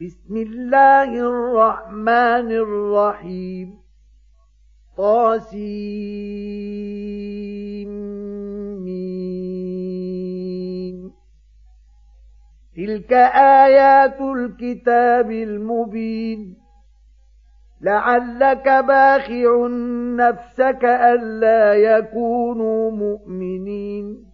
[0.00, 3.78] بسم الله الرحمن الرحيم.
[4.96, 5.94] طاسيم.
[12.76, 13.12] تلك
[13.62, 16.56] آيات الكتاب المبين.
[17.80, 19.66] لعلك باخع
[20.16, 24.33] نفسك ألا يكونوا مؤمنين.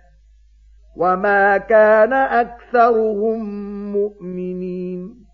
[0.95, 3.39] وما كان أكثرهم
[3.91, 5.25] مؤمنين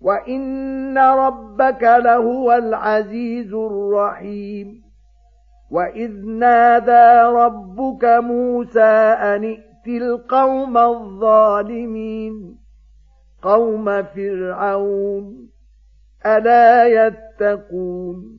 [0.00, 4.82] وإن ربك لهو العزيز الرحيم
[5.70, 8.80] وإذ نادى ربك موسى
[9.20, 12.58] أن ائت القوم الظالمين
[13.42, 15.48] قوم فرعون
[16.26, 18.38] ألا يتقون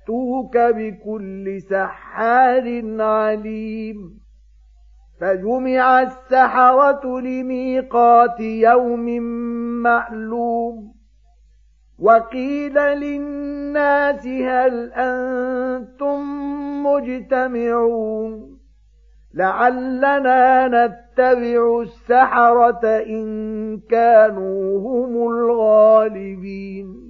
[0.00, 4.20] يأتوك بكل سحار عليم.
[5.20, 9.22] فجمع السحرة لميقات يوم
[9.82, 10.94] معلوم.
[11.98, 16.20] وقيل للناس هل أنتم
[16.86, 18.58] مجتمعون؟
[19.34, 27.09] لعلنا نتبع السحرة إن كانوا هم الغالبين.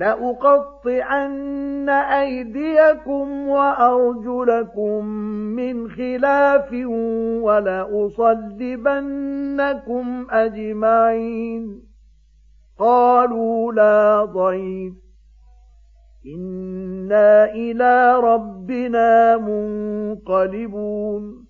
[0.00, 5.04] لأقطعن أيديكم وأرجلكم
[5.56, 6.72] من خلاف
[7.42, 11.82] ولأصلبنكم أجمعين.
[12.78, 14.94] قالوا لا ضيف.
[16.26, 19.36] إنا إلى ربنا
[20.16, 21.49] منقلبون.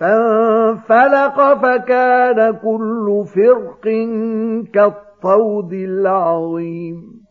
[0.00, 3.82] فانفلق فكان كل فرق
[4.72, 7.26] كالطود العظيم.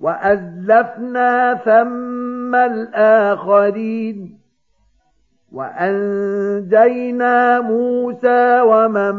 [0.00, 4.38] وأزلفنا ثم الآخرين.
[5.52, 9.14] وأنجينا موسى ومن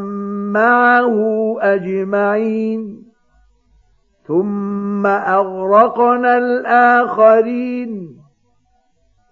[0.54, 3.04] معه أجمعين.
[4.28, 8.19] ثم أغرقنا الآخرين.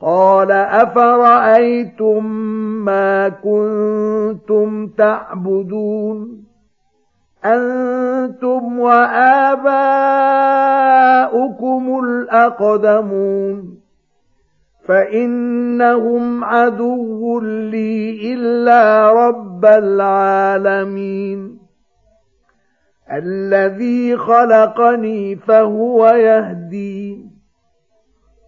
[0.00, 2.24] قال أفرأيتم
[2.84, 6.44] ما كنتم تعبدون؟
[7.44, 9.64] أنتم وآباؤكم
[12.04, 13.80] الأقدمون.
[14.88, 21.58] فإنهم عدو لي إلا رب العالمين.
[23.12, 27.35] الذي خلقني فهو يهدين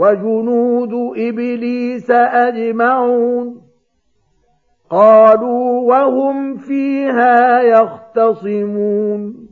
[0.00, 3.60] وجنود إبليس أجمعون
[4.90, 9.48] قالوا وهم فيها يختصمون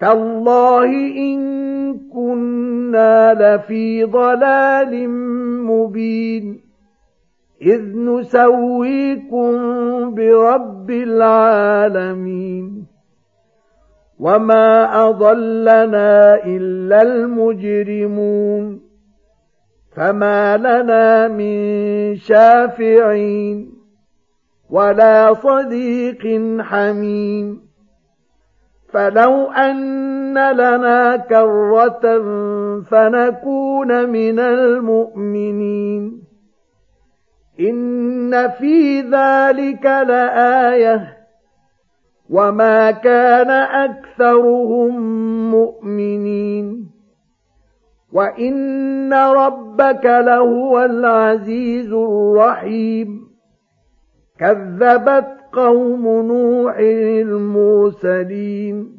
[0.00, 1.38] تالله إن
[2.12, 5.08] كنا لفي ضلال
[5.66, 6.60] مبين
[7.62, 9.54] إذ نسويكم
[10.14, 12.86] برب العالمين
[14.18, 14.68] وما
[15.08, 18.83] أضلنا إلا المجرمون
[19.96, 23.74] فما لنا من شافعين
[24.70, 26.22] ولا صديق
[26.60, 27.64] حميم
[28.92, 32.18] فلو أن لنا كرة
[32.90, 36.22] فنكون من المؤمنين
[37.60, 41.16] إن في ذلك لآية
[42.30, 45.00] وما كان أكثرهم
[45.50, 46.93] مؤمنين
[48.14, 53.24] وإن ربك لهو العزيز الرحيم
[54.38, 56.76] كذبت قوم نوح
[57.22, 58.94] المرسلين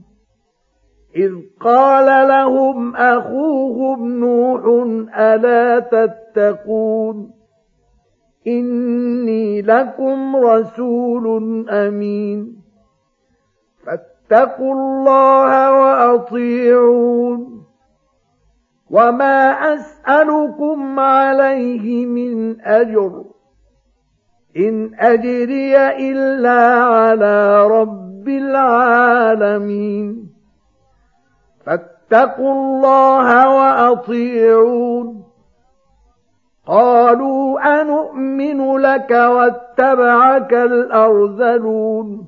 [1.16, 1.32] إذ
[1.62, 4.64] قال لهم أخوهم نوح
[5.20, 7.32] ألا تتقون
[8.48, 12.56] إني لكم رسول أمين
[13.86, 17.65] فاتقوا الله وأطيعون
[18.92, 23.24] وما أسألكم عليه من أجر
[24.58, 25.78] إن أجري
[26.12, 30.30] إلا على رب العالمين
[31.66, 35.24] فاتقوا الله وأطيعون
[36.68, 42.28] قالوا أنؤمن لك واتبعك الأرذلون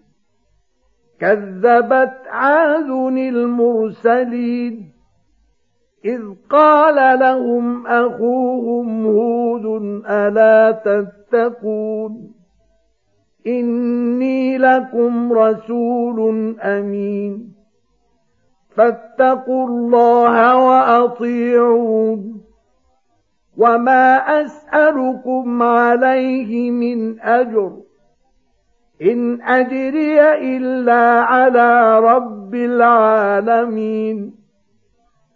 [1.21, 4.91] كذبت عاد المرسلين
[6.05, 9.65] إذ قال لهم أخوهم هود
[10.05, 12.33] ألا تتقون
[13.47, 16.19] إني لكم رسول
[16.59, 17.53] أمين
[18.75, 22.41] فاتقوا الله وأطيعون
[23.57, 27.90] وما أسألكم عليه من أجر
[29.01, 30.21] إن أجري
[30.57, 34.35] إلا على رب العالمين.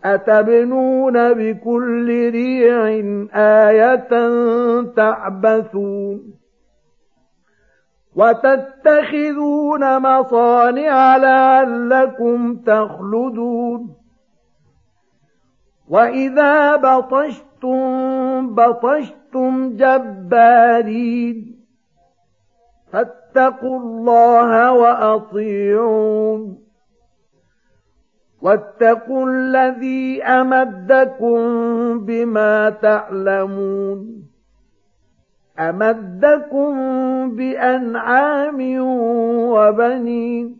[0.05, 2.87] أتبنون بكل ريع
[3.35, 4.09] آية
[4.95, 6.33] تعبثون.
[8.15, 13.95] وتتخذون مصانع لعلكم تخلدون.
[15.89, 21.65] وإذا بطشتم بطشتم جبارين.
[22.91, 26.65] فاتقوا الله وأطيعون
[28.41, 31.39] واتقوا الذي أمدكم
[32.05, 34.25] بما تعلمون
[35.59, 36.71] أمدكم
[37.35, 38.79] بأنعام
[39.49, 40.57] وبنين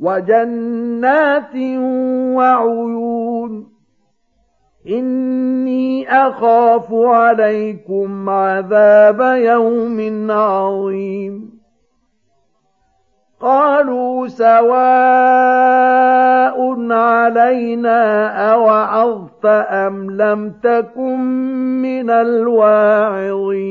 [0.00, 1.54] وجنات
[2.36, 3.69] وعيون
[4.88, 11.60] إني أخاف عليكم عذاب يوم عظيم
[13.40, 14.60] قالوا سواء
[16.92, 21.20] علينا أوعظت أم لم تكن
[21.82, 23.70] من الواعظين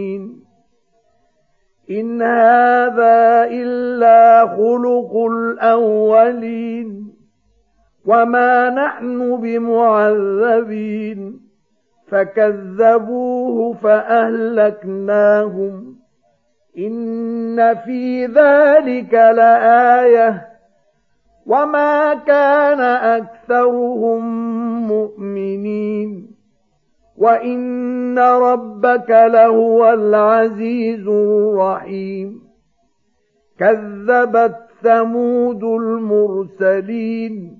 [1.90, 7.09] إن هذا إلا خلق الأولين
[8.06, 11.40] وما نحن بمعذبين
[12.08, 15.50] فكذبوه فأهلكناهم
[16.78, 20.48] إن في ذلك لآية
[21.46, 22.80] وما كان
[23.20, 24.24] أكثرهم
[24.88, 26.30] مؤمنين
[27.18, 32.42] وإن ربك لهو العزيز الرحيم
[33.60, 37.60] كذبت ثمود المرسلين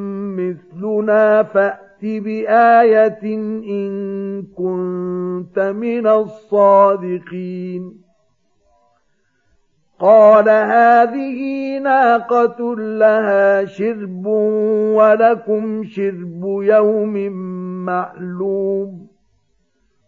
[0.35, 8.01] مثلنا فأت بآية إن كنت من الصادقين.
[9.99, 14.25] قال هذه ناقة لها شرب
[14.95, 17.13] ولكم شرب يوم
[17.85, 19.07] معلوم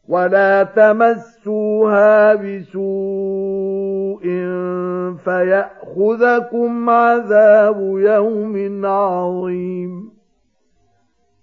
[0.08, 4.24] ولا تمسوها بسوء
[5.26, 10.13] فيأخذكم عذاب يوم عظيم.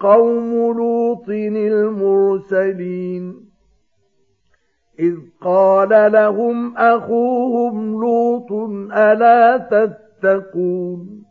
[0.00, 1.28] قوم لوط
[1.62, 3.50] المرسلين
[4.98, 8.52] إذ قال لهم أخوهم لوط
[8.92, 11.24] ألا تتقون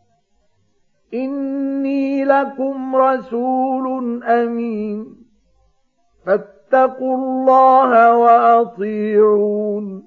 [1.14, 5.16] إني لكم رسول أمين
[6.26, 10.06] فاتقوا الله وأطيعون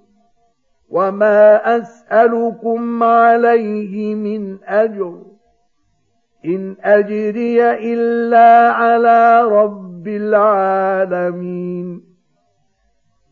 [0.90, 5.31] وما أسألكم عليه من أجر
[6.44, 12.02] إن أجري إلا على رب العالمين.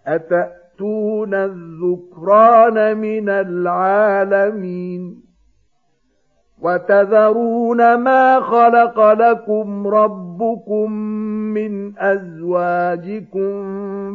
[0.07, 5.23] أتأتون الذكران من العالمين؟
[6.62, 10.92] وتذرون ما خلق لكم ربكم
[11.55, 13.51] من أزواجكم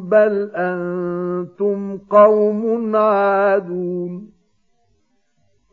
[0.10, 4.34] بل أنتم قوم عادون.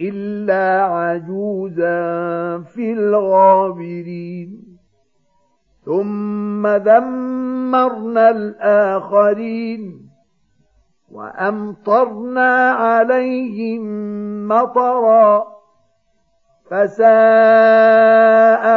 [0.00, 1.98] إلا عجوزا
[2.58, 4.78] في الغابرين.
[5.84, 10.10] ثم دمرنا الآخرين
[11.12, 13.82] وأمطرنا عليهم
[14.48, 15.46] مطرا
[16.70, 17.04] فساء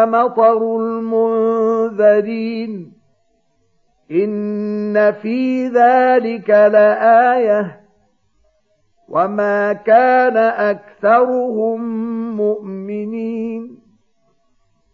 [0.07, 2.71] مطر المنذرين.
[4.11, 7.82] إن في ذلك لآيةٌ
[9.13, 11.81] وما كان أكثرهم
[12.37, 13.79] مؤمنين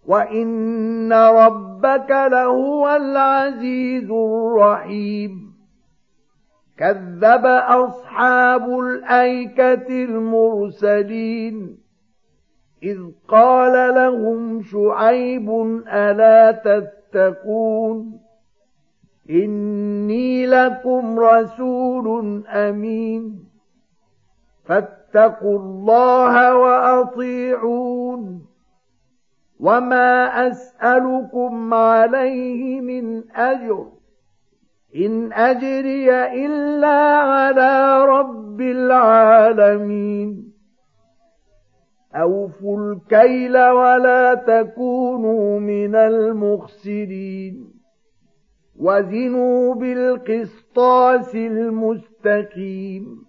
[0.07, 5.53] وإن ربك لهو العزيز الرحيم
[6.77, 11.77] كذب أصحاب الأيكة المرسلين
[12.83, 15.49] إذ قال لهم شعيب
[15.87, 18.19] ألا تتقون
[19.29, 23.48] إني لكم رسول أمين
[24.69, 28.45] فاتقوا الله وأطيعون.
[29.59, 33.85] وما أسألكم عليه من أجر.
[34.95, 40.53] إن أجري إلا على رب العالمين.
[42.15, 47.73] أوفوا الكيل ولا تكونوا من المخسرين.
[48.79, 53.28] وزنوا بالقسطاس المستقيم.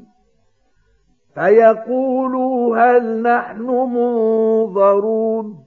[1.35, 3.65] فيقولوا هل نحن
[3.95, 5.63] منظرون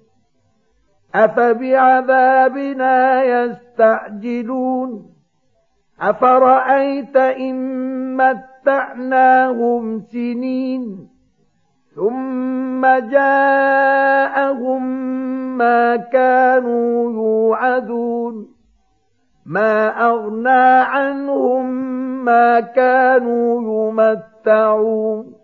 [1.15, 5.11] أفبعذابنا يستعجلون
[6.01, 11.09] أفرأيت إن متعناهم سنين
[11.95, 14.83] ثم جاءهم
[15.59, 18.55] ما كانوا يوعدون
[19.47, 21.85] ما أغنى عنهم
[22.25, 25.44] ما كانوا يمتعون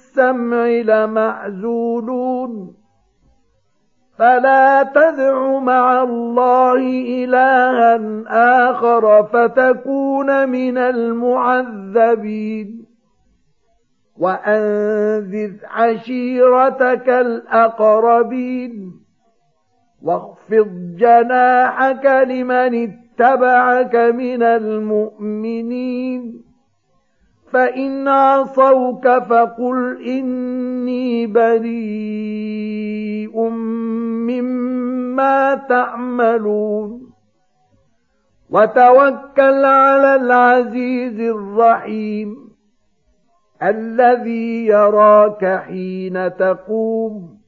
[0.11, 2.73] السمع لمعزولون.
[4.19, 6.77] فلا تدع مع الله
[7.23, 7.99] إلها
[8.69, 12.85] آخر فتكون من المعذبين.
[14.17, 18.93] وأنذر عشيرتك الأقربين.
[20.03, 26.50] واخفض جناحك لمن اتبعك من المؤمنين.
[27.51, 32.69] فإن عصوك فقل إني بريء
[34.29, 37.11] مما تعملون
[38.49, 42.51] وتوكل على العزيز الرحيم
[43.63, 47.41] الذي يراك حين تقوم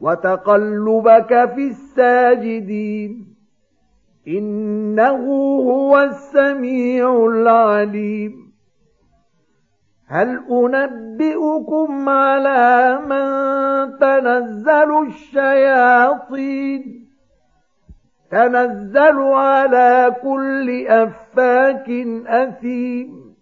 [0.00, 3.34] وتقلبك في الساجدين
[4.28, 5.26] انه
[5.70, 8.47] هو السميع العليم
[10.10, 13.28] هل أنبئكم على من
[13.98, 17.08] تنزل الشياطين؟
[18.30, 21.90] تنزل على كل أفاك
[22.26, 23.34] أثيم.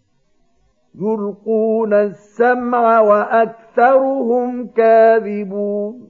[1.00, 6.08] يلقون السمع وأكثرهم كاذبون.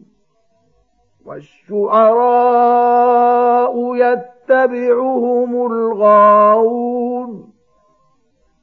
[1.26, 7.55] والشعراء يتبعهم الغاوون.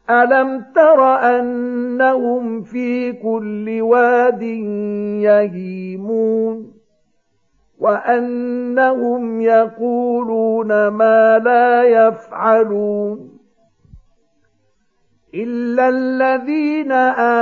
[0.10, 4.42] ألم تر أنهم في كل واد
[5.22, 6.74] يهيمون
[7.80, 13.38] وأنهم يقولون ما لا يفعلون
[15.34, 16.92] إلا الذين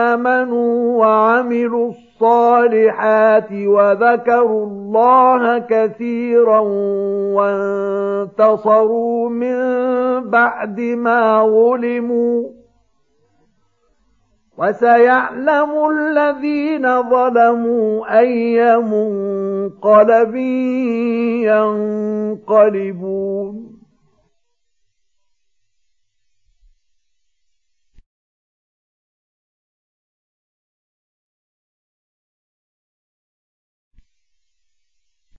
[0.10, 6.60] آمنوا وعملوا الصالحات وذكروا الله كثيرا
[8.30, 9.58] وانتصروا من
[10.30, 12.44] بعد ما ظلموا.
[14.58, 20.36] وسيعلم الذين ظلموا أي منقلب
[22.48, 23.71] ينقلبون.